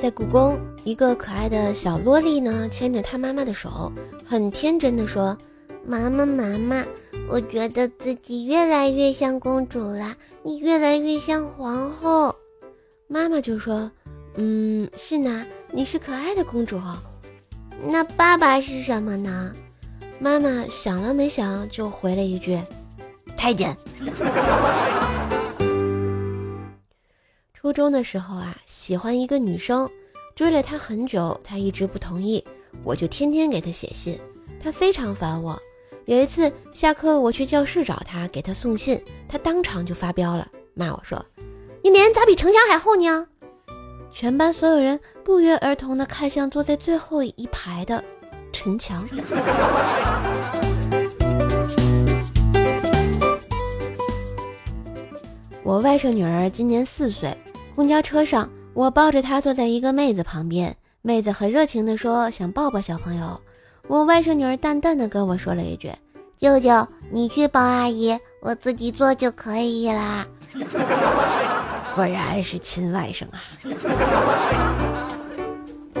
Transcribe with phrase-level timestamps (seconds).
[0.00, 3.92] 在故宫，一个可爱的小萝莉呢，牵着她妈妈的手，
[4.26, 5.36] 很天真的说
[5.84, 6.82] ：“妈妈，妈妈，
[7.28, 12.34] 我觉得自己越来越像公主了，你越来越像皇后。”
[13.08, 13.90] 妈妈就说
[14.36, 16.80] ：“嗯，是呢，你是可爱的公主。
[17.86, 19.52] 那爸爸是什么呢？”
[20.18, 22.58] 妈妈想了没想，就回了一句
[23.36, 23.76] ：“太监。”
[27.60, 29.90] 初中的时候啊，喜欢一个女生，
[30.34, 32.42] 追了她很久，她一直不同意，
[32.82, 34.18] 我就天天给她写信，
[34.58, 35.60] 她非常烦我。
[36.06, 41.22] 有一次下课我去教室找她，给她送信，她当场就发飙了，骂我说
[41.84, 43.28] ：“你脸咋比城墙还厚呢？”
[44.10, 48.02] 全班所有人不约而同地看向坐在最后一排的
[48.54, 49.06] 陈强。
[55.62, 57.36] 我外甥女儿今年四岁。
[57.74, 63.40] 公交车上，我抱着她坐在一个妹子旁边，妹子很热情地说想抱抱小朋友。
[63.86, 65.90] 我外甥女儿淡淡的跟我说了一句
[66.36, 70.26] ：“舅舅，你去抱阿姨，我自己坐就可以啦。
[71.94, 73.40] ”果然是亲外甥啊！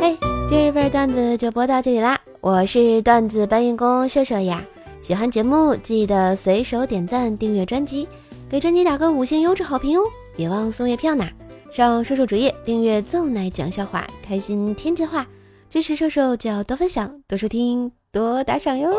[0.00, 0.16] 嘿，
[0.48, 4.64] 今日份段子就播到这里啦，我是段子搬运工秀秀呀。
[5.00, 8.06] 喜欢节目记得随手点赞、订阅专辑，
[8.50, 10.02] 给专辑打个五星优质好评哦！
[10.36, 11.24] 别忘送月票呢。
[11.70, 15.24] 上瘦瘦主页订阅“奏奶讲笑话”，开心天津话，
[15.70, 18.90] 支持瘦瘦就要多分享、多收听、多打赏哟。